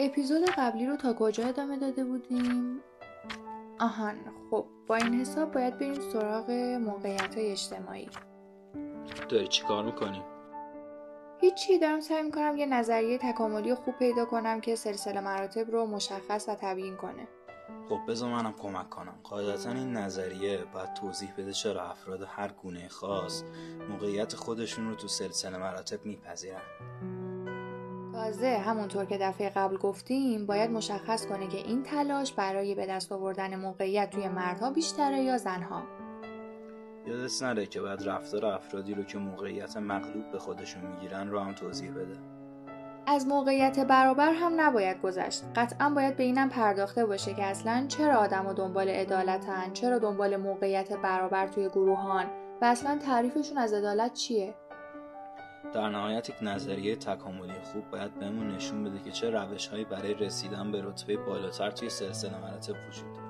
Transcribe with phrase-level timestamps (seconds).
[0.00, 2.80] اپیزود قبلی رو تا کجا ادامه داده بودیم؟
[3.80, 4.14] آهان
[4.50, 8.08] خب با این حساب باید بریم سراغ موقعیت های اجتماعی
[9.28, 10.22] داری چی کار می‌کنی؟
[11.40, 16.48] هیچی دارم سعی می‌کنم یه نظریه تکاملی خوب پیدا کنم که سلسله مراتب رو مشخص
[16.48, 17.28] و تبیین کنه
[17.88, 22.88] خب بذار منم کمک کنم قاعدتا این نظریه باید توضیح بده چرا افراد هر گونه
[22.88, 23.42] خاص
[23.90, 26.62] موقعیت خودشون رو تو سلسله مراتب میپذیرن
[28.18, 33.12] تازه همونطور که دفعه قبل گفتیم باید مشخص کنه که این تلاش برای به دست
[33.12, 35.82] آوردن موقعیت توی مردها بیشتره یا زنها.
[37.06, 41.52] یادت نره که باید رفتار افرادی رو که موقعیت مغلوب به خودشون می‌گیرن رو هم
[41.52, 42.16] توضیح بده.
[43.06, 45.44] از موقعیت برابر هم نباید گذشت.
[45.56, 50.36] قطعا باید به اینم پرداخته باشه که اصلا چرا آدم و دنبال عدالتن چرا دنبال
[50.36, 52.26] موقعیت برابر توی گروهان
[52.62, 54.54] و اصلا تعریفشون از عدالت چیه؟
[55.72, 60.14] در نهایت یک نظریه تکاملی خوب باید بهمون نشون بده که چه روش هایی برای
[60.14, 63.28] رسیدن به رتبه بالاتر توی سلسله مراتب وجود داره.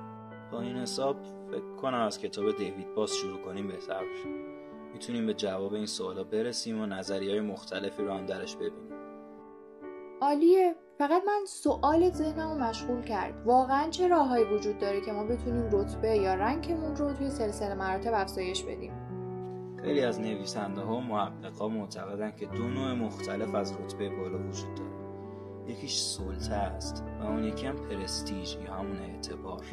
[0.52, 1.16] با این حساب
[1.50, 4.28] فکر کنم از کتاب دیوید باز شروع کنیم بهتر باشه
[4.92, 8.92] می‌تونیم به جواب این سوالا برسیم و نظریه های مختلفی رو هم درش ببینیم.
[10.20, 10.74] عالیه.
[10.98, 13.46] فقط من سوال ذهنمو مشغول کرد.
[13.46, 18.12] واقعا چه راههایی وجود داره که ما بتونیم رتبه یا رنکمون رو توی سلسله مراتب
[18.14, 19.07] افزایش بدیم؟
[19.82, 24.74] خیلی از نویسنده ها و محققا معتقدن که دو نوع مختلف از رتبه بالا وجود
[24.74, 24.98] داره.
[25.66, 29.64] یکیش سلطه است و اون یکی هم پرستیژ یا همون اعتبار.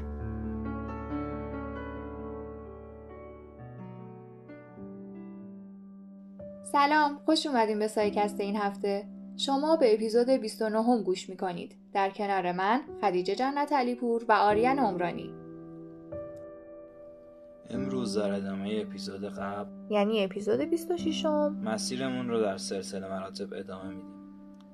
[6.63, 9.07] سلام خوش اومدین به سایکست این هفته.
[9.37, 11.75] شما به اپیزود 29 هم گوش می‌کنید.
[11.93, 15.44] در کنار من خدیجه جنت علیپور و آریان عمرانی.
[17.69, 19.69] امروز در ادامه اپیزود قبل.
[19.89, 24.16] یعنی اپیزود 26 هم مسیرمون رو در سلسله مراتب ادامه میدیم.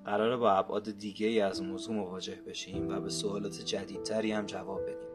[0.05, 4.81] قراره با ابعاد دیگه ای از موضوع مواجه بشیم و به سوالات جدیدتری هم جواب
[4.81, 5.11] بدیم.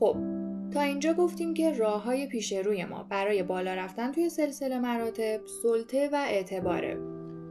[0.00, 0.16] خب
[0.72, 5.40] تا اینجا گفتیم که راه های پیش روی ما برای بالا رفتن توی سلسله مراتب
[5.62, 6.98] سلطه و اعتباره.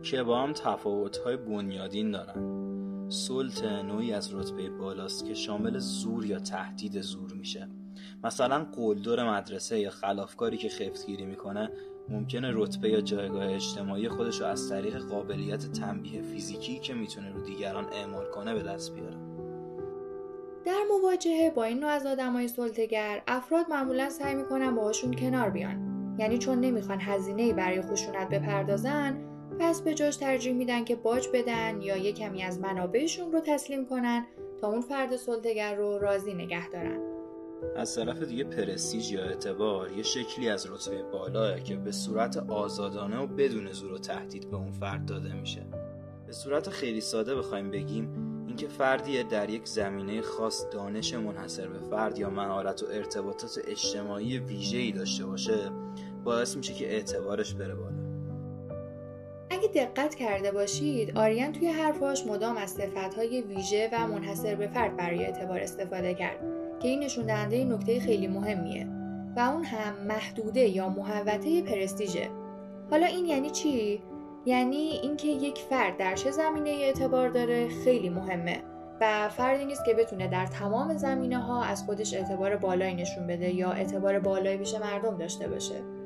[0.02, 2.62] که با هم تفاوت‌های بنیادین دارن.
[3.12, 7.68] سلطه نوعی از رتبه بالاست که شامل زور یا تهدید زور میشه.
[8.24, 11.72] مثلا قلدر مدرسه یا خلافکاری که خفتگیری می‌کنه
[12.10, 17.42] ممکنه رتبه یا جایگاه اجتماعی خودش رو از طریق قابلیت تنبیه فیزیکی که می‌تونه رو
[17.42, 19.18] دیگران اعمال کنه به دست بیاره.
[20.66, 25.92] در مواجهه با این نوع از آدمای سلطه‌گر افراد معمولا سعی می‌کنن باهاشون کنار بیان.
[26.20, 31.82] یعنی چون نمی‌خوان هزینه برای خشونت بپردازن پس به جاش ترجیح میدن که باج بدن
[31.82, 34.26] یا یه کمی از منابعشون رو تسلیم کنن
[34.62, 37.00] تا اون فرد سلطه‌گر رو راضی نگه دارن.
[37.76, 43.20] از طرف دیگه پرستیژ یا اعتبار یه شکلی از رتبه بالاه که به صورت آزادانه
[43.20, 45.66] و بدون زور و تهدید به اون فرد داده میشه.
[46.28, 51.80] به صورت خیلی ساده بخوایم بگیم اینکه فردی در یک زمینه خاص دانش منحصر به
[51.80, 55.72] فرد یا مهارت و ارتباطات اجتماعی ویژه‌ای داشته باشه
[56.24, 58.01] باعث میشه که اعتبارش بره بالا.
[59.52, 64.98] اگه دقت کرده باشید آریان توی حرفاش مدام از صفتهای ویژه و منحصر به فرد
[64.98, 66.40] برای اعتبار استفاده کرد
[66.82, 68.88] که این نشون دهنده نکته خیلی مهمیه
[69.36, 72.30] و اون هم محدوده یا محوطه پرستیژه.
[72.92, 74.02] حالا این یعنی چی؟
[74.46, 78.64] یعنی اینکه یک فرد در چه زمینه اعتبار داره خیلی مهمه
[79.02, 83.54] و فردی نیست که بتونه در تمام زمینه ها از خودش اعتبار بالایی نشون بده
[83.54, 86.01] یا اعتبار بالایی پیش مردم داشته باشه.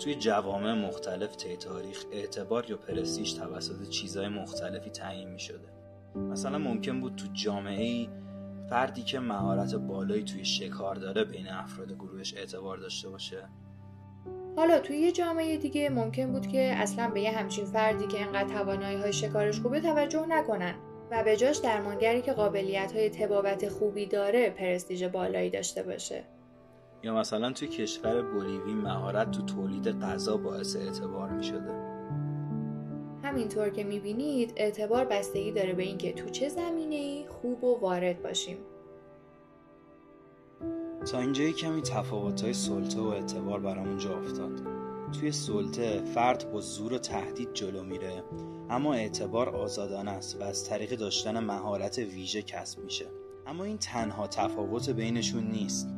[0.00, 5.68] توی جوامع مختلف طی تاریخ اعتبار یا پرستیژ توسط چیزهای مختلفی تعیین شده
[6.16, 8.08] مثلا ممکن بود تو جامعه ای
[8.70, 13.48] فردی که مهارت بالایی توی شکار داره بین افراد گروهش اعتبار داشته باشه.
[14.56, 18.54] حالا توی یه جامعه دیگه ممکن بود که اصلا به یه همچین فردی که انقدر
[18.54, 20.74] توانایی های شکارش خوبه توجه نکنن
[21.10, 26.24] و به جاش درمانگری که قابلیت های تبابت خوبی داره پرستیژ بالایی داشته باشه.
[27.02, 31.90] یا مثلا توی کشور بولیوی مهارت تو تولید غذا باعث اعتبار می شده
[33.22, 38.58] همینطور که می‌بینید اعتبار بستگی داره به اینکه تو چه زمینه خوب و وارد باشیم.
[41.12, 44.60] تا اینجایی کمی تفاوت‌های سلطه و اعتبار برامون جا افتاد.
[45.20, 48.24] توی سلطه فرد با زور و تهدید جلو میره
[48.70, 53.06] اما اعتبار آزادانه است و از طریق داشتن مهارت ویژه کسب میشه.
[53.46, 55.88] اما این تنها تفاوت بینشون نیست.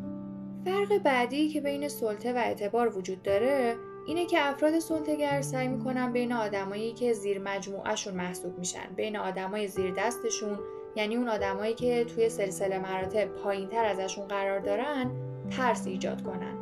[0.64, 3.76] فرق بعدی که بین سلطه و اعتبار وجود داره
[4.06, 9.68] اینه که افراد سلطه‌گر سعی می‌کنن بین آدمایی که زیر مجموعهشون محسوب میشن بین آدمای
[9.68, 10.58] زیر دستشون
[10.96, 15.10] یعنی اون آدمایی که توی سلسله مراتب پایین تر ازشون قرار دارن
[15.50, 16.58] ترس ایجاد کنن.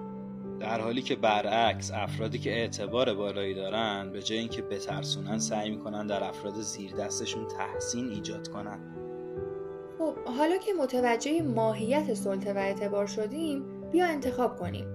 [0.61, 6.07] در حالی که برعکس افرادی که اعتبار بالایی دارن به جای اینکه بترسونن سعی می‌کنن
[6.07, 8.79] در افراد زیر دستشون تحسین ایجاد کنن.
[9.99, 14.87] خب حالا که متوجه ماهیت سلطه و اعتبار شدیم بیا انتخاب کنیم.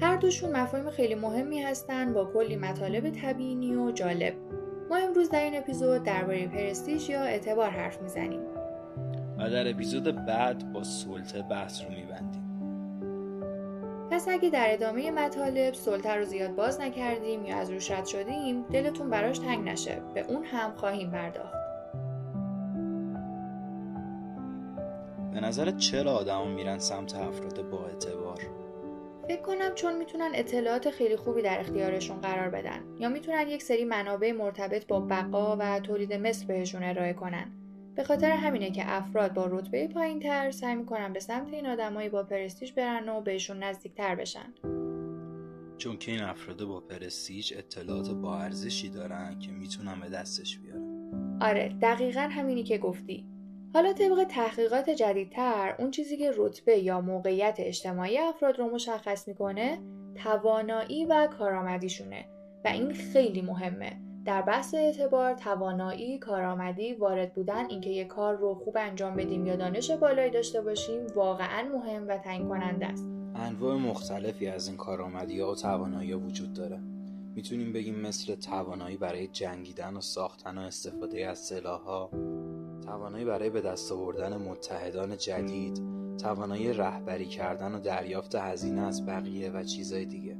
[0.00, 4.34] هر دوشون مفاهیم خیلی مهمی هستن با کلی مطالب طبیعی و جالب.
[4.90, 8.40] ما امروز در این اپیزود درباره پرستیژ یا اعتبار حرف می‌زنیم.
[9.38, 12.46] و در اپیزود بعد با سلطه بحث رو میبندیم.
[14.10, 18.62] پس اگه در ادامه مطالب سلطه رو زیاد باز نکردیم یا از روش رد شدیم
[18.62, 20.02] دلتون براش تنگ نشه.
[20.14, 21.59] به اون هم خواهیم پرداخت.
[25.32, 28.40] به نظر چرا آدما میرن سمت افراد با اعتبار؟
[29.28, 33.84] فکر کنم چون می‌تونن اطلاعات خیلی خوبی در اختیارشون قرار بدن یا می‌تونن یک سری
[33.84, 37.52] منابع مرتبط با بقا و تولید مثل بهشون ارائه کنن.
[37.94, 42.08] به خاطر همینه که افراد با رتبه پایین تر سعی می‌کنن به سمت این آدمایی
[42.08, 44.54] با پرستیژ برن و بهشون نزدیکتر بشن.
[45.78, 51.38] چون که این افراد با پرستیژ اطلاعات با ارزشی دارن که می‌تونن به دستش بیارن.
[51.40, 53.26] آره دقیقا همینی که گفتی.
[53.74, 59.78] حالا طبق تحقیقات جدیدتر اون چیزی که رتبه یا موقعیت اجتماعی افراد رو مشخص می‌کنه
[60.14, 62.24] توانایی و کارآمدیشونه
[62.64, 64.00] و این خیلی مهمه.
[64.24, 69.56] در بحث اعتبار توانایی کارآمدی وارد بودن اینکه یه کار رو خوب انجام بدیم یا
[69.56, 73.06] دانش بالایی داشته باشیم واقعا مهم و تعیین کننده است.
[73.34, 76.80] انواع مختلفی از این کارآمدی و توانایی وجود داره.
[77.34, 82.10] می‌تونیم بگیم مثل توانایی برای جنگیدن و ساختن و استفاده از سلاحها.
[82.90, 85.82] توانایی برای به دست آوردن متحدان جدید
[86.18, 90.36] توانایی رهبری کردن و دریافت هزینه از بقیه و چیزهای دیگه.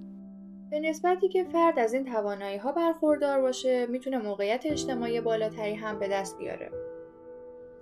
[0.70, 5.98] به نسبتی که فرد از این توانایی ها برخوردار باشه می‌تونه موقعیت اجتماعی بالاتری هم
[5.98, 6.70] به دست بیاره.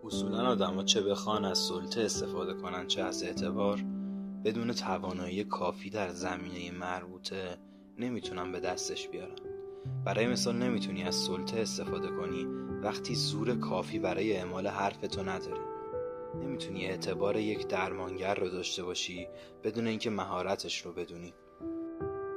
[0.04, 3.84] اصولا آدما چه بخوان از سلطه استفاده کنن چه از اعتبار
[4.44, 7.56] بدون توانایی کافی در زمینه مربوطه
[7.98, 9.36] نمی‌تونن به دستش بیارن.
[10.04, 15.60] برای مثال نمی‌تونی از سلطه استفاده کنی وقتی زور کافی برای اعمال حرف تو نداری.
[16.42, 19.28] نمی‌تونی اعتبار یک درمانگر رو داشته باشی
[19.64, 21.34] بدون اینکه مهارتش رو بدونی.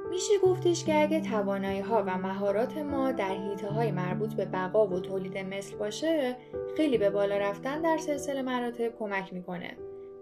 [0.09, 4.88] میشه گفتش که اگه توانایی ها و مهارات ما در حیطه های مربوط به بقا
[4.88, 6.38] و تولید مثل باشه
[6.77, 9.77] خیلی به بالا رفتن در سلسله مراتب کمک می‌کنه.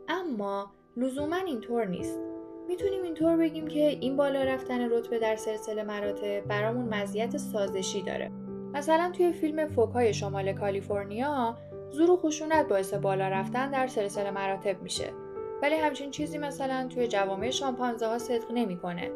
[0.08, 2.20] اما لزوما اینطور نیست.
[2.68, 8.32] می‌تونیم اینطور بگیم که این بالا رفتن رتبه در سلسله مراتب برامون مزیت سازشی داره.
[8.74, 11.58] مثلا توی فیلم فوکای شمال کالیفرنیا
[11.92, 15.10] زور و خشونت باعث بالا رفتن در سلسله مراتب میشه.
[15.62, 19.12] ولی همچین چیزی مثلا توی جوامع شامپانزه ها صدق نمی‌کنه.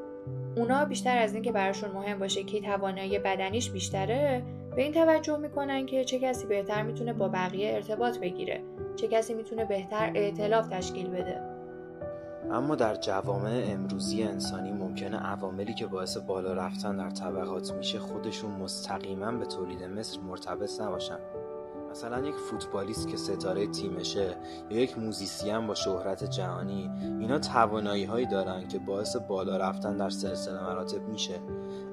[0.57, 4.43] اونا بیشتر از اینکه براشون مهم باشه که توانایی بدنیش بیشتره
[4.75, 8.61] به این توجه می‌کنن که چه کسی بهتر می‌تونه با بقیه ارتباط بگیره
[8.95, 11.52] چه کسی می‌تونه بهتر ائتلاف تشکیل بده.
[12.51, 18.51] اما در جوامع امروزی انسانی ممکنه عواملی که باعث بالا رفتن در طبقات میشه خودشون
[18.51, 21.17] مستقیما به تولید مثل مرتبط نباشن.
[21.91, 24.37] مثلا یک فوتبالیست که ستاره تیمشه
[24.69, 30.09] یا یک موزیسین با شهرت جهانی اینا توانایی هایی دارن که باعث بالا رفتن در
[30.09, 31.39] سلسله مراتب میشه.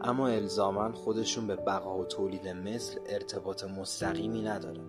[0.03, 4.81] اما الزاما خودشون به بقا و تولید مثل ارتباط مستقیمی نداره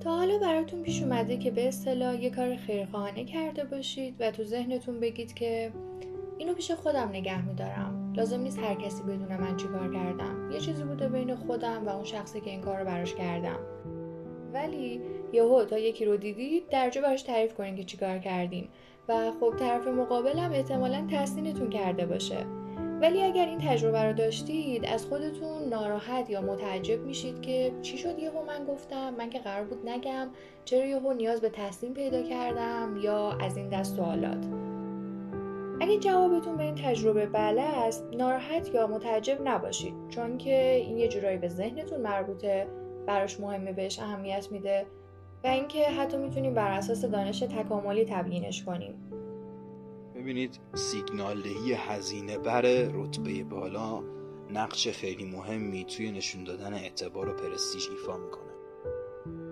[0.00, 4.44] تا حالا براتون پیش اومده که به اصطلاح یه کار خیرخواهانه کرده باشید و تو
[4.44, 5.72] ذهنتون بگید که
[6.38, 8.12] اینو پیش خودم نگه میدارم.
[8.16, 10.50] لازم نیست هر کسی بدونه من چیکار کردم.
[10.52, 13.58] یه چیزی بوده بین خودم و اون شخصی که این کار رو براش کردم.
[14.52, 15.00] ولی
[15.32, 18.68] یهو تا یکی رو دیدید درجا براش تعریف کنین که چیکار کردین.
[19.08, 22.46] و خب طرف مقابلم احتمالا تحسینتون کرده باشه.
[23.00, 28.18] ولی اگر این تجربه رو داشتید از خودتون ناراحت یا متعجب میشید که چی شد
[28.18, 30.28] یهو من گفتم من که قرار بود نگم
[30.64, 34.46] چرا یهو نیاز به تحسین پیدا کردم یا از این دست سوالات؟
[35.80, 41.08] اگه جوابتون به این تجربه بله است ناراحت یا متعجب نباشید چون که این یه
[41.08, 42.66] جورایی به ذهنتون مربوطه
[43.06, 44.86] براش مهمه بهش اهمیت میده
[45.44, 49.07] و اینکه حتی می‌تونیم بر اساس دانش تکاملی تبیینش کنیم.
[50.28, 54.02] ببینید سیگنال دهی هزینه بر رتبه بالا
[54.50, 58.52] نقش خیلی مهمی توی نشون دادن اعتبار و پرستیژ ایفا می‌کنه.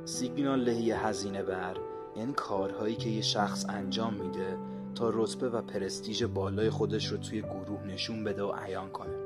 [0.04, 1.76] سیگنال دهی هزینه بر
[2.16, 4.59] یعنی کارهایی که یه شخص انجام میده
[4.95, 9.16] تا رتبه و پرستیژ بالای خودش رو توی گروه نشون بده و عیان کنه.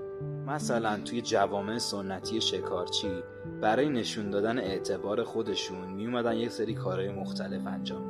[0.46, 3.22] مثلا توی جوامع سنتی شکارچی
[3.60, 8.09] برای نشون دادن اعتبار خودشون میومدن یک سری کارهای مختلف انجام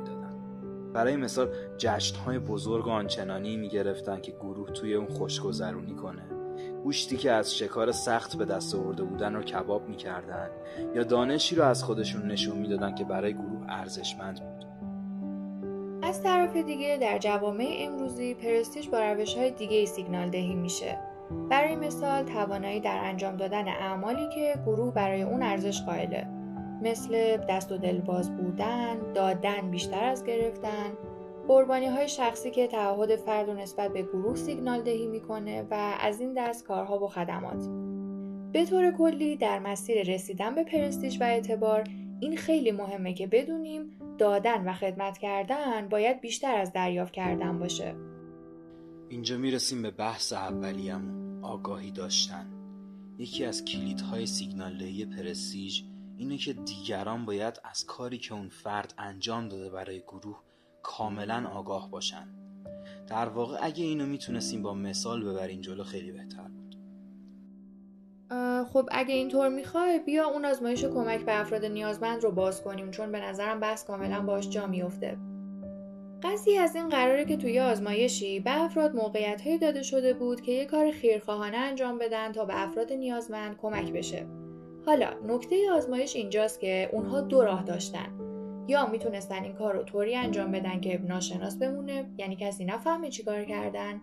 [0.93, 6.21] برای مثال جشنهای بزرگ آنچنانی می‌گرفتن که گروه توی اون خوشگذرونی کنه.
[6.83, 10.49] گوشتی که از شکار سخت به دست آورده بودن رو کباب می‌کردن
[10.95, 14.65] یا دانشی رو از خودشون نشون می‌دادن که برای گروه ارزشمند بود.
[16.03, 20.97] از طرف دیگه در جوامع امروزی پرستیژ با روش های دیگه سیگنال دهی میشه.
[21.49, 26.27] برای مثال توانایی در انجام دادن اعمالی که گروه برای اون ارزش قائله.
[26.81, 30.91] مثل دست و دل باز بودن، دادن بیشتر از گرفتن،
[31.47, 36.19] قربانی های شخصی که تعهد فرد و نسبت به گروه سیگنال دهی می‌کنه و از
[36.19, 37.67] این دست کارها و خدمات.
[38.51, 41.83] به طور کلی در مسیر رسیدن به پرستیژ و اعتبار
[42.19, 43.81] این خیلی مهمه که بدونیم
[44.17, 47.95] دادن و خدمت کردن باید بیشتر از دریافت کردن باشه.
[49.09, 52.45] اینجا می‌رسیم به بحث اولیمون آگاهی داشتن
[53.17, 55.81] یکی از کلیدهای سیگنال دهی پرستیژ
[56.21, 60.41] اینه که دیگران باید از کاری که اون فرد انجام داده برای گروه
[60.83, 62.27] کاملا آگاه باشن.
[63.07, 66.75] در واقع اگه اینو می‌تونستیم با مثال ببرین جلو خیلی بهتر بود.
[68.73, 73.11] خب اگه اینطور می‌خوای بیا اون آزمایش کمک به افراد نیازمند رو باز کنیم چون
[73.11, 75.17] به نظرم بحث کاملا باش جا میفته
[76.23, 80.65] قضیه از این قراره که توی آزمایشی به افراد موقعیت داده شده بود که یه
[80.65, 84.40] کار خیرخواهانه انجام بدن تا به افراد نیازمند کمک بشه.
[84.85, 88.31] حالا نکته آزمایش اینجاست که اونها دو راه داشتن.
[88.67, 93.43] یا می‌تونستن این کار رو طوری انجام بدن که ناشناس بمونه یعنی کسی نفهمه چیکار
[93.43, 94.01] کردن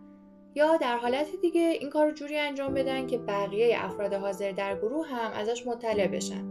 [0.55, 4.77] یا در حالت دیگه این کار رو جوری انجام بدن که بقیه افراد حاضر در
[4.79, 6.45] گروه هم ازش مطلع بشن.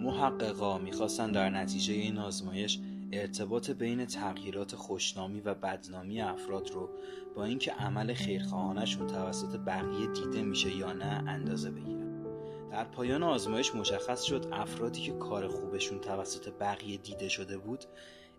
[0.00, 2.80] محققا می‌خواستن در نتیجه این آزمایش
[3.12, 6.88] ارتباط بین تغییرات خوشنامی و بدنامی افراد رو
[7.36, 12.01] با اینکه عمل خیرخواهانشون توسط بقیه دیده میشه یا نه اندازه بگیرن
[12.72, 17.84] در پایان آزمایش مشخص شد افرادی که کار خوبشون توسط بقیه دیده شده بود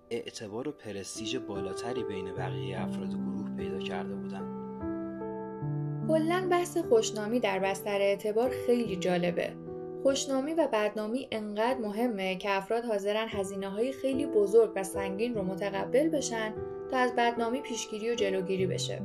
[0.09, 4.63] اعتبار و پرستیژ بالاتری بین بقیه افراد گروه پیدا کرده بودند.
[6.07, 9.53] کلا بحث خوشنامی در بستر اعتبار خیلی جالبه.
[10.03, 15.43] خوشنامی و بدنامی انقدر مهمه که افراد حاضرن هزینه های خیلی بزرگ و سنگین رو
[15.43, 16.53] متقبل بشن
[16.91, 19.01] تا از بدنامی پیشگیری و جلوگیری بشه.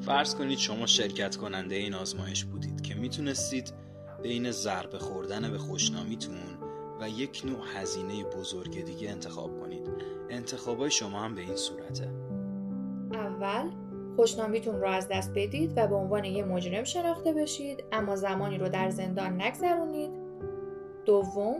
[0.00, 3.85] فرض کنید شما شرکت کننده این آزمایش بودید که می‌تونستید
[4.26, 6.34] بین ضربه خوردن به خوشنامیتون
[7.00, 9.88] و یک نوع هزینه بزرگ دیگه انتخاب کنید.
[10.30, 12.08] انتخابای شما هم به این صورته.
[13.12, 13.70] اول
[14.16, 18.68] خوشنامیتون رو از دست بدید و به عنوان یه مجرم شناخته بشید اما زمانی رو
[18.68, 20.10] در زندان نگذرونید.
[21.04, 21.56] دوم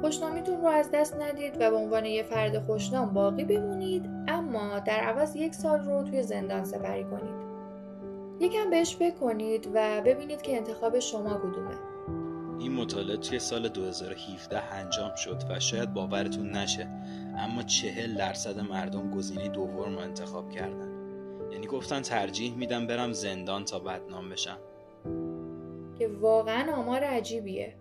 [0.00, 5.00] خوشنامیتون رو از دست ندید و به عنوان یه فرد خوشنام باقی بمونید اما در
[5.00, 7.43] عوض یک سال رو توی زندان سپری کنید.
[8.40, 11.78] یکم بهش فکر کنید و ببینید که انتخاب شما کدومه.
[12.58, 16.88] این مطالعه توی سال 2017 انجام شد و شاید باورتون نشه
[17.38, 20.88] اما چهل درصد مردم گزینه دوم رو انتخاب کردن.
[21.52, 24.58] یعنی گفتن ترجیح میدم برم زندان تا بدنام بشم.
[25.98, 27.74] که واقعا آمار عجیبیه.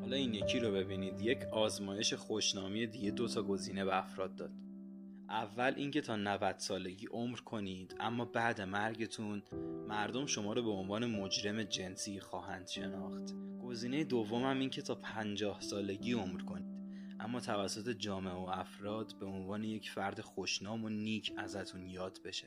[0.00, 1.20] حالا این یکی رو ببینید.
[1.20, 4.50] یک آزمایش خوشنامی دیگه دو تا گزینه به افراد داد.
[5.28, 9.42] اول اینکه تا 90 سالگی عمر کنید اما بعد مرگتون
[9.88, 13.34] مردم شما رو به عنوان مجرم جنسی خواهند شناخت.
[13.62, 16.74] گزینه دوم هم این که تا 50 سالگی عمر کنید.
[17.20, 22.46] اما توسط جامعه و افراد به عنوان یک فرد خوشنام و نیک ازتون یاد بشه.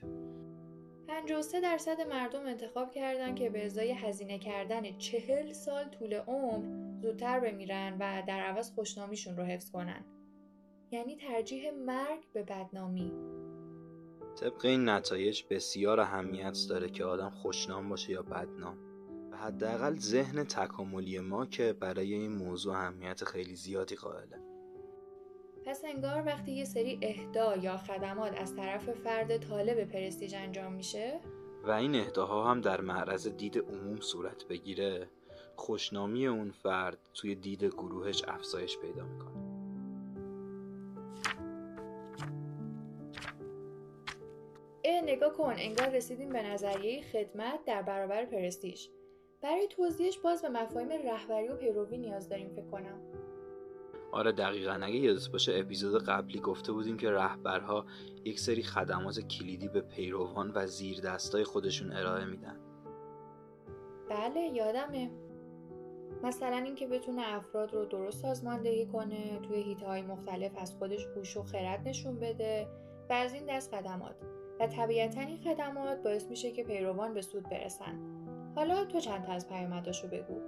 [1.07, 6.65] 53 درصد مردم انتخاب کردن که به ازای هزینه کردن چهل سال طول عمر
[7.01, 10.05] زودتر بمیرن و در عوض خوشنامیشون رو حفظ کنن.
[10.91, 13.12] یعنی ترجیح مرگ به بدنامی.
[14.36, 18.77] طبق این نتایج بسیار اهمیت داره که آدم خوشنام باشه یا بدنام.
[19.32, 24.39] و حداقل ذهن تکاملی ما که برای این موضوع اهمیت خیلی زیادی قائله.
[25.65, 31.20] پس انگار وقتی یه سری اهدا یا خدمات از طرف فرد طالب پرستیج انجام میشه؟
[31.63, 35.08] و این اهداها هم در معرض دید عموم صورت بگیره
[35.56, 39.56] خوشنامی اون فرد توی دید گروهش افزایش پیدا می‌کنه.
[44.98, 48.88] اه نگاه کن انگار رسیدیم به نظریه خدمت در برابر پرستیژ.
[49.42, 53.00] برای توضیحش باز به مفاهیم رهبری و پیروی نیاز داریم فکر کنم.
[54.12, 54.72] آره دقیقا.
[54.72, 57.86] اگه یادت باشه اپیزود قبلی گفته بودیم که رهبرها
[58.25, 62.60] یک سری خدمات کلیدی به پیروان و زیر دستای خودشون ارائه میدن.
[64.10, 65.12] بله یادمه.
[66.24, 71.38] مثلا اینکه بتونه افراد رو درست سازماندهی کنه توی هیته های مختلف از خودش هوش
[71.38, 72.68] و خرد نشون بده
[73.10, 74.37] و از این دست خدمات.
[74.59, 77.99] و طبیعتا این خدمات باعث میشه که پیروان به سود برسن.
[78.55, 80.41] حالا تو چند تا از پیامداشو بگو.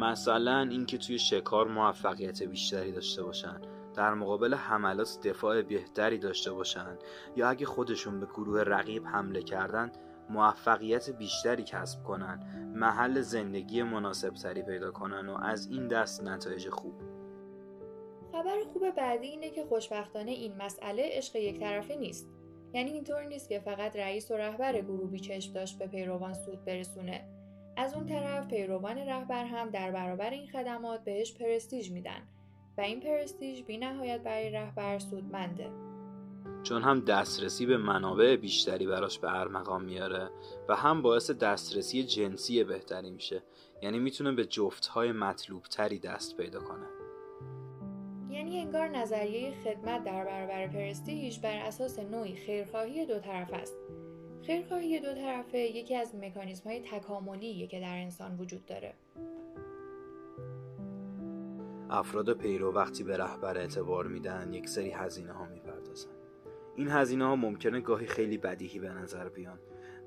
[0.00, 3.60] مثلا اینکه توی شکار موفقیت بیشتری داشته باشن.
[3.94, 6.98] در مقابل حملات دفاع بهتری داشته باشن.
[7.36, 9.92] یا اگه خودشون به گروه رقیب حمله کردن
[10.30, 12.40] موفقیت بیشتری کسب کنن.
[12.76, 16.94] محل زندگی مناسب تری پیدا کنن و از این دست نتایج خوب.
[18.32, 22.28] خبر خوب بعدی اینه که خوشبختانه این مسئله عشق یک طرفه نیست.
[22.74, 27.28] یعنی اینطور نیست که فقط رئیس و رهبر گروه چشم داشت به پیروان سود برسونه.
[27.76, 32.22] از اون طرف پیروان رهبر هم در برابر این خدمات بهش پرستیژ میدن
[32.78, 35.70] و این پرستیژ بی نهایت برای رهبر سودمنده.
[36.62, 40.30] چون هم دسترسی به منابع بیشتری براش به ارمغان میاره
[40.68, 43.42] و هم باعث دسترسی جنسی بهتری میشه.
[43.82, 47.01] یعنی می‌تونه به جفتهای مطلوب تری دست پیدا کنه.
[48.52, 53.74] یعنی انگار نظریه خدمت در برابر پرستیژ بر اساس نوعی خیرخواهی دو طرف است.
[54.42, 58.94] خیرخواهی دو طرفه یکی از مکانیزم های تکاملیه که در انسان وجود داره.
[61.90, 66.10] افراد پیرو وقتی به رهبر اعتبار میدن یک سری هزینه ها می‌پردازن.
[66.76, 69.58] این هزینه ها ممکنه گاهی خیلی بدیهی به نظر بیان.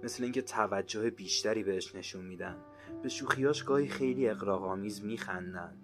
[0.04, 2.58] مثل اینکه توجه بیشتری بهش نشون میدن.
[3.04, 5.78] به شوخیاش گاهی خیلی اقراق‌آمیز میخندن.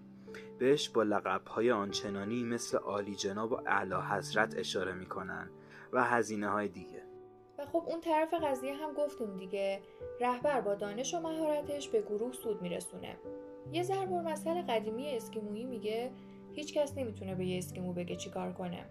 [0.62, 5.50] بهش با لقبهای آنچنانی مثل عالی جناب و اعلی حضرت اشاره می‌کنن
[5.94, 7.04] و هزینه های دیگه.
[7.58, 9.82] و خب اون طرف قضیه هم گفتیم دیگه.
[10.20, 13.16] رهبر با دانش و مهارتش به گروه سود میرسونه.
[13.72, 16.12] یه ضرب مسئله قدیمی اسکیمویی میگه
[16.54, 18.86] هیچ کس نمی‌تونه به یه اسکیمو بگه چیکار کنه.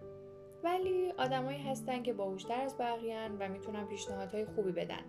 [0.65, 5.05] ولی آدمایی هستن که باهوشتر از بقیه‌ان و می‌تونن پیشنهادهای خوبی بدن.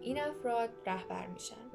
[0.00, 1.70] این افراد رهبر میشن.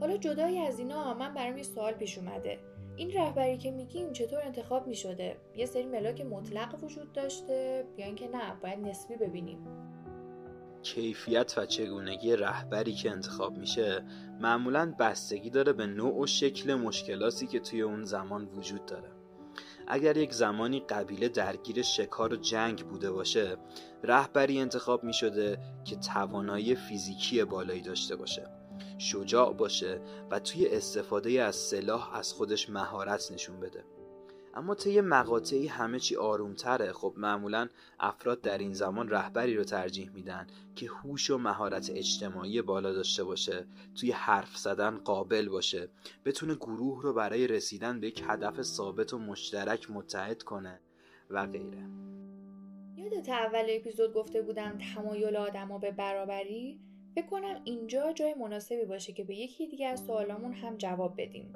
[0.00, 2.58] حالا جدای از اینا من برام یه سوال پیش اومده.
[3.00, 8.28] این رهبری که میگیم چطور انتخاب می‌شده؟ یه سری ملاک مطلق وجود داشته یا اینکه
[8.28, 9.58] نه باید نسبی ببینیم.
[10.82, 14.04] کیفیت و چگونگی رهبری که انتخاب میشه
[14.40, 19.10] معمولا بستگی داره به نوع و شکل مشکلاتی که توی اون زمان وجود داره.
[19.88, 23.56] اگر یک زمانی قبیله درگیر شکار و جنگ بوده باشه
[24.02, 28.59] رهبری انتخاب می شده که توانایی فیزیکی بالایی داشته باشه.
[28.98, 33.84] شجاع باشه و توی استفاده از سلاح از خودش مهارت نشون بده.
[34.54, 36.92] اما طی مقاطعی همه چی آرومتره.
[36.92, 37.68] خب معمولا
[38.00, 43.24] افراد در این زمان رهبری رو ترجیح میدن که هوش و مهارت اجتماعی بالا داشته
[43.24, 45.88] باشه توی حرف زدن قابل باشه
[46.24, 50.80] بتونه گروه رو برای رسیدن به یک هدف ثابت و مشترک متحد کنه
[51.30, 51.88] و غیره.
[52.96, 56.80] یادت اول اپیزود گفته بودم تمایل آدما به برابری؟
[57.14, 61.52] فکر کنم اینجا جای مناسبی باشه که به یکی دیگه از سوالامون هم جواب بدیم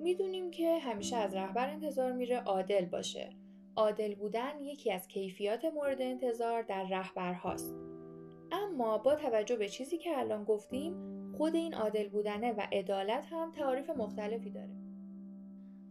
[0.00, 3.36] می‌دونیم که همیشه از رهبر انتظار میره عادل باشه.
[3.76, 7.74] عادل بودن یکی از کیفیات مورد انتظار در رهبر هاست.
[8.52, 10.94] اما با توجه به چیزی که الان گفتیم
[11.36, 14.76] خود این عادل بودنه و عدالت هم تعاریف مختلفی داره.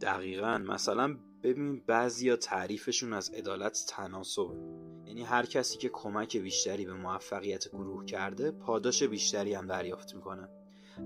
[0.01, 6.93] دقیقا مثلا ببین بعضی تعریفشون از عدالت تناسبه یعنی هر کسی که کمک بیشتری به
[6.93, 10.49] موفقیت گروه کرده پاداش بیشتری هم دریافت می‌کنه.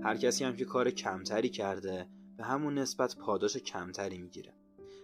[0.02, 4.54] هر کسی هم که کار کمتری کرده به همون نسبت پاداش کمتری می‌گیره.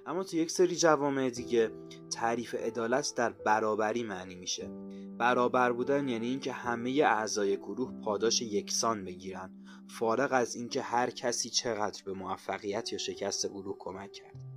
[0.06, 1.70] اما تو یک سری جوامع دیگه
[2.10, 4.70] تعریف عدالت در برابری معنی میشه.
[5.18, 9.50] برابر بودن یعنی اینکه همه اعضای گروه پاداش یکسان بگیرن.
[9.98, 14.51] فارغ از اینکه هر کسی چقدر به موفقیت یا شکست گروه کمک کرد.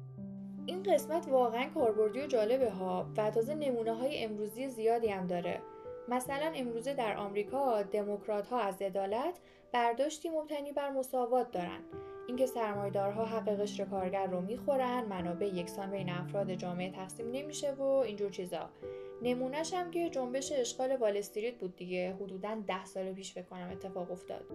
[0.68, 5.62] این قسمت واقعا کاربردی و جالبه ها و تازه نمونه های امروزی زیادی هم داره.
[6.08, 9.40] مثلا امروزه در آمریکا دموکرات ها از عدالت
[9.72, 11.80] برداشتی مبتنی بر مساوات دارن.
[12.28, 17.82] اینکه سرمایدارها حق قشر کارگر رو می‌خورن منابع یکسان بین افراد جامعه تقسیم نمیشه و
[17.82, 18.70] اینجور چیزا.
[19.22, 22.14] نمونهش هم که جنبش اشغال وال استریت بود دیگه.
[22.14, 24.46] حدودا ده سال پیش فکر کنم اتفاق افتاد.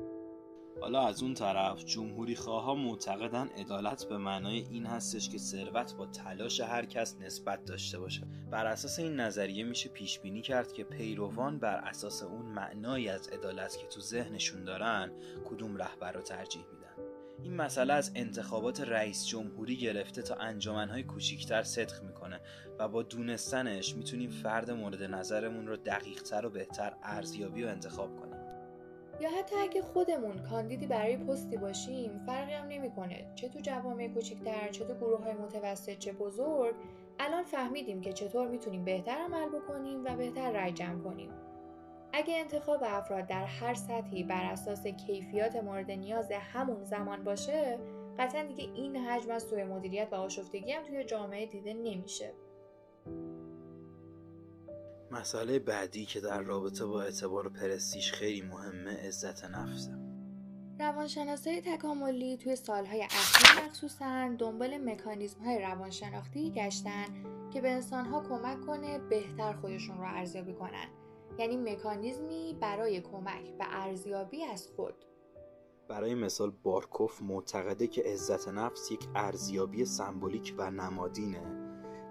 [0.80, 6.06] حالا از اون طرف جمهوری خواه معتقدن عدالت به معنای این هستش که ثروت با
[6.06, 8.26] تلاش هر کس نسبت داشته باشه.
[8.50, 13.28] بر اساس این نظریه میشه پیش بینی کرد که پیروان بر اساس اون معنایی از
[13.28, 15.12] عدالت که تو ذهنشون دارن
[15.44, 16.80] کدوم رهبر رو ترجیح میدن.
[17.42, 22.40] این مسئله از انتخابات رئیس جمهوری گرفته تا انجمنهای کوچیکتر صدق می‌کنه
[22.78, 28.39] و با دونستنش می‌تونیم فرد مورد نظرمون رو دقیقتر و بهتر ارزیابی و انتخاب کنیم.
[29.20, 33.32] یا حتی اگه خودمون کاندیدی برای پستی باشیم فرقی هم نمی‌کنه.
[33.34, 36.74] چه تو جوامع کوچیکتر چه تو گروه های متوسط چه بزرگ.
[37.18, 41.30] الان فهمیدیم که چطور می‌تونیم بهتر عمل بکنیم و بهتر رای جمع کنیم.
[42.12, 47.78] اگه انتخاب افراد در هر سطحی بر اساس کیفیات مورد نیاز همون زمان باشه
[48.18, 52.32] قطعا دیگه این حجم از سوء مدیریت و آشفتگی هم توی جامعه دیده نمیشه.
[55.12, 60.10] مسئله بعدی که در رابطه با اعتبار پرستیش خیلی مهمه عزت نفسه
[60.80, 67.06] روانشناسای تکاملی توی سالهای اخیر مخصوصا دنبال مکانیزم های روانشناختی گشتن
[67.52, 70.88] که به انسانها کمک کنه بهتر خودشون رو ارزیابی کنن.
[71.38, 74.94] یعنی مکانیزمی برای کمک به ارزیابی از خود.
[75.88, 81.59] برای مثال بارکوف معتقده که عزت نفس یک ارزیابی سمبولیک و نمادینه.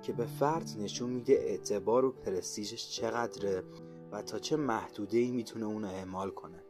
[0.02, 3.64] که به فرد نشون میده اعتبار و پرستیژش چقدره
[4.12, 6.64] و تا چه محدوده ای می‌تونه اونو اعمال کنه.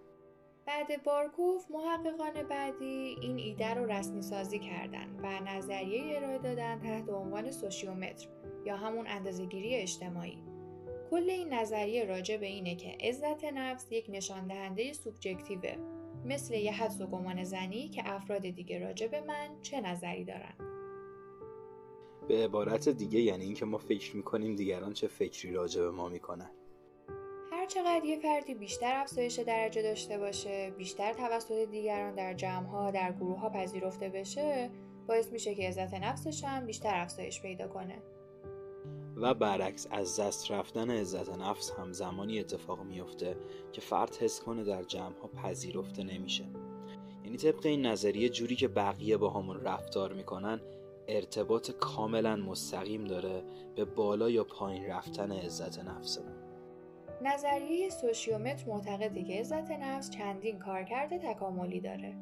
[0.65, 7.09] بعد بارکوف محققان بعدی این ایده رو رسمی سازی کردن و نظریه ارائه دادن تحت
[7.09, 8.27] عنوان سوشیومتر
[8.65, 10.43] یا همون اندازهگیری اجتماعی.
[11.11, 15.75] کل این نظریه راجع به اینه که عزت نفس یک نشان دهنده سوبجکتیوه
[16.25, 20.78] مثل یه حدس و گمان زنی که افراد دیگه راجع به من چه نظری دارن.
[22.29, 26.51] به عبارت دیگه یعنی اینکه ما فکر می‌کنیم دیگران چه فکری راجع به ما می‌کنن.
[27.51, 33.11] هر چقدر یه فردی بیشتر افزایش درجه داشته باشه بیشتر توسط دیگران در جمعها در
[33.11, 34.69] گروه ها پذیرفته بشه
[35.07, 38.01] باعث میشه که عزت نفسش هم بیشتر افزایش پیدا کنه.
[39.15, 43.37] و برعکس از دست رفتن عزت نفس هم زمانی اتفاق میفته
[43.71, 46.45] که فرد حس کنه در جمع ها پذیرفته نمیشه.
[47.23, 50.61] یعنی طبق این نظریه جوری که بقیه با همون رفتار می‌کنن
[51.09, 53.43] ارتباط کاملا مستقیم داره
[53.75, 56.35] به بالا یا پایین رفتن عزت نفسمون.
[57.21, 62.15] نظریه سوشیومتر معتقده که عزت نفس چندین کارکرد تکاملی داره.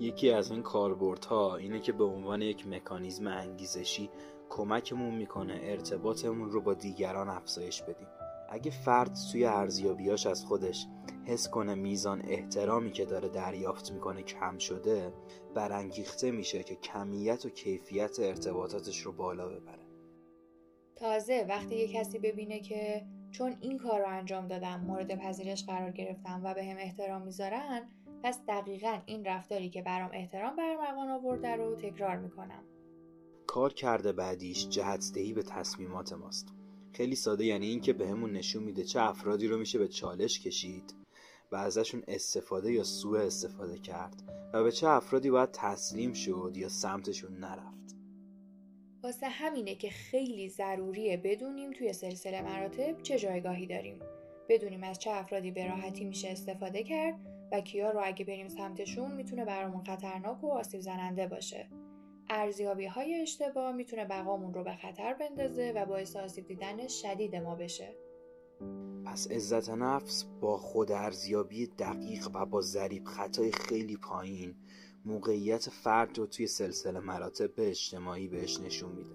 [0.00, 4.10] یکی از این کاربردها اینه که به عنوان یک مکانیزم انگیزشی
[4.50, 8.08] کمکمون می‌کنه ارتباطمون رو با دیگران افزایش بدیم.
[8.50, 10.86] اگه فرد توی ارزیابیاش از خودش
[11.24, 15.12] حس کنه میزان احترامی که داره دریافت می‌کنه کم شده
[15.54, 19.86] برانگیخته میشه که کمیت و کیفیت ارتباطاتش رو بالا ببره.
[20.96, 25.90] تازه وقتی یه کسی ببینه که چون این کار رو انجام دادم مورد پذیرش قرار
[25.90, 27.88] گرفتم و به هم احترام می‌ذارن
[28.22, 32.64] پس دقیقا این رفتاری که برام احترام برمغان آورده رو تکرار می‌کنم.
[33.46, 36.48] کار کرده بعدیش جهتدهی به تصمیمات ماست.
[36.92, 41.01] خیلی ساده یعنی اینکه بهمون به نشون میده چه افرادی رو میشه به چالش کشید
[41.52, 46.68] و ازشون استفاده یا سوء استفاده کرد و به چه افرادی باید تسلیم شد یا
[46.68, 47.96] سمتشون نرفت.
[49.02, 53.98] واسه همینه که خیلی ضروریه بدونیم توی سلسله مراتب چه جایگاهی داریم.
[54.48, 57.20] بدونیم از چه افرادی به راحتی میشه استفاده کرد
[57.52, 61.68] و کیا رو اگه بریم سمتشون می‌تونه برامون خطرناک و آسیب زننده باشه.
[62.30, 67.54] ارزیابی های اشتباه می‌تونه بقامون رو به خطر بندازه و باعث آسیب دیدن شدید ما
[67.54, 67.94] بشه.
[69.12, 74.54] پس عزت نفس با خود ارزیابی دقیق و با ضریب خطای خیلی پایین
[75.04, 79.10] موقعیت فرد رو توی سلسله مراتب اجتماعی بهش نشون میده.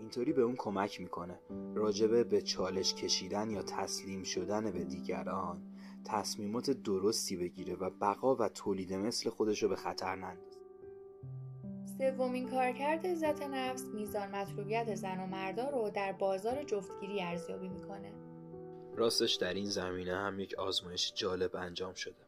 [0.00, 1.40] اینطوری به اون کمک می‌کنه.
[1.74, 5.62] راجبه به چالش کشیدن یا تسلیم شدن به دیگران
[6.04, 10.60] تصمیمات درستی بگیره و بقا و تولید مثل خودش رو به خطر نندازه.
[11.98, 18.23] سومین کارکرد عزت نفس میزان مطلوبیت زن و مردا رو در بازار جفتگیری ارزیابی می‌کنه.
[18.96, 22.24] راستش در این زمینه هم یک آزمایش جالب انجام شده.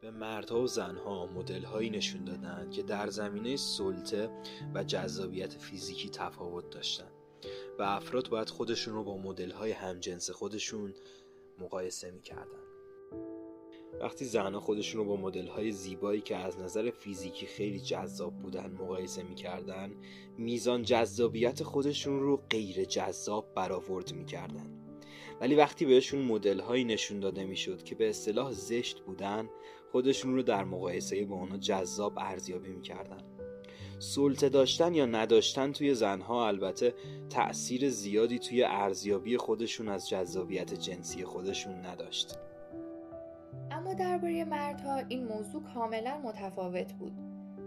[0.00, 4.30] به مردها و زنها مدلهایی نشون دادن که در زمینه سلطه
[4.74, 7.10] و جذابیت فیزیکی تفاوت داشتن
[7.78, 10.94] و افراد باید خودشون رو با مدلهای همجنس خودشون
[11.58, 12.60] مقایسه می‌کردن
[14.00, 18.70] وقتی زنها خودشون رو با مدل های زیبایی که از نظر فیزیکی خیلی جذاب بودن
[18.70, 19.94] مقایسه می‌کردن
[20.38, 24.79] میزان جذابیت خودشون رو غیر جذاب برآورد می‌کردن.
[25.40, 29.48] ولی وقتی بهشون مدل هایی نشون داده می‌شد که به اصطلاح زشت بودن
[29.92, 33.20] خودشون رو در مقایسه با اونا جذاب ارزیابی می‌کردن.
[33.98, 36.94] سلطه داشتن یا نداشتن توی زنها البته
[37.30, 42.38] تأثیر زیادی توی ارزیابی خودشون از جذابیت جنسی خودشون نداشت.
[43.70, 47.12] اما درباره مردها این موضوع کاملا متفاوت بود.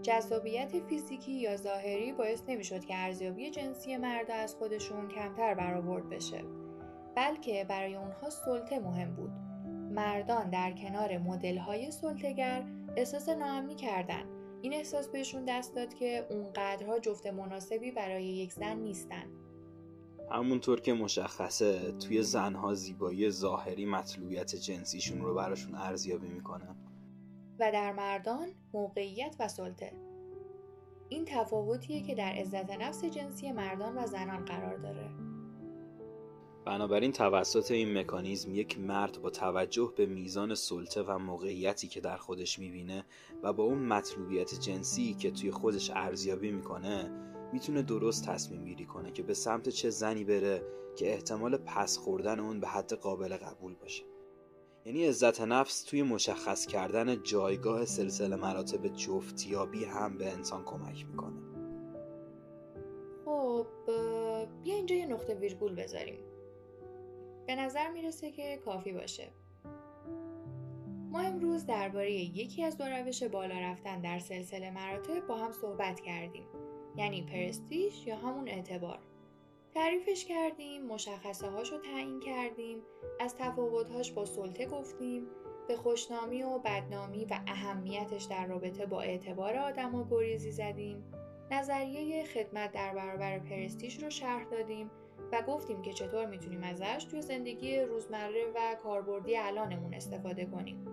[0.02, 6.44] جذابیت فیزیکی یا ظاهری باعث نمی‌شد که ارزیابی جنسی مردا از خودشون کمتر برآورد بشه.
[7.16, 9.30] بلکه برای اونها سلطه مهم بود.
[9.94, 12.64] مردان در کنار مدل‌های سلطه‌گر
[12.96, 14.26] احساس ناامنی کردند.
[14.62, 19.24] این احساس بهشون دست داد که اونقدرها جفت مناسبی برای یک زن نیستن.
[20.30, 26.76] همونطور که مشخصه توی زنها زیبایی ظاهری مطلوبیت جنسیشون رو براشون ارزیابی می‌کنن.
[27.58, 29.92] و در مردان موقعیت و سلطه.
[31.08, 35.10] این تفاوتیه که در عزت نفس جنسی مردان و زنان قرار داره.
[36.64, 42.16] بنابراین توسط این مکانیزم یک مرد با توجه به میزان سلطه و موقعیتی که در
[42.16, 43.04] خودش می‌بینه
[43.42, 47.10] و با اون مطلوبیت جنسی که توی خودش ارزیابی می‌کنه
[47.52, 50.62] می‌تونه درست تصمیم گیری کنه که به سمت چه زنی بره
[50.96, 54.04] که احتمال پس خوردن اون به حد قابل قبول باشه.
[54.84, 61.36] یعنی عزت نفس توی مشخص کردن جایگاه سلسله مراتب جفتیابی هم به انسان کمک می‌کنه.
[63.24, 63.66] خب
[64.64, 66.18] بیا اینجا یه نقطه ویرگول بذاریم.
[67.46, 69.28] به نظر می‌رسه که کافی باشه.
[71.10, 76.00] ما امروز درباره یکی از دو روش بالا رفتن در سلسله مراتب با هم صحبت
[76.00, 76.46] کردیم
[76.96, 78.98] یعنی پرستیش یا همون اعتبار.
[79.74, 82.78] تعریفش کردیم مشخصه هاش رو تعیین کردیم
[83.20, 85.26] از تفاوتهاش با سلطه گفتیم
[85.68, 91.04] به خوشنامی و بدنامی و اهمیتش در رابطه با اعتبار آدما گریزی زدیم
[91.50, 94.90] نظریه خدمت در برابر پرستیش رو شرح دادیم
[95.34, 100.86] و گفتیم که چطور می‌تونیم ازش توی زندگی روزمره و کاربردی الانمون استفاده کنیم.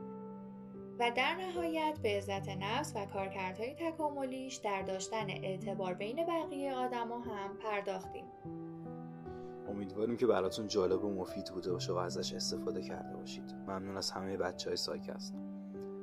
[0.99, 7.19] و در نهایت به عزت نفس و کارکردهای تکاملیش در داشتن اعتبار بین بقیه آدما
[7.19, 8.25] هم پرداختیم.
[9.69, 13.55] امیدواریم که براتون جالب و مفید بوده باشه و ازش استفاده کرده باشید.
[13.67, 15.35] ممنون از همه بچه های سایکست.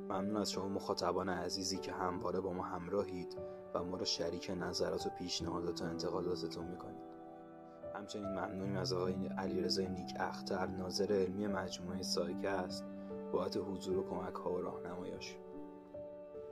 [0.09, 3.37] ممنون از شما مخاطبان عزیزی که همواره با ما همراهید
[3.73, 7.08] و ما رو شریک نظرات و پیشنهادات و انتقاداتتون می‌کنید.
[7.99, 12.85] همچنین ممنونیم از آقای علیرضا نیک اختر ناظر علمی مجموعه سایکست
[13.31, 15.35] بابت حضور و کمک ها و راهنماییاش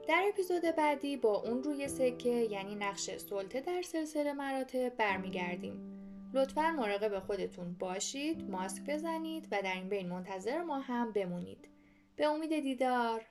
[0.08, 5.94] در اپیزود بعدی با اون روی سکه یعنی نقش سلطه در سلسله مراتب برمیگردیم.
[6.34, 11.70] لطفا مراقب خودتون باشید ماسک بزنید و در این بین منتظر ما هم بمونید.
[12.16, 13.26] به امید دیدار.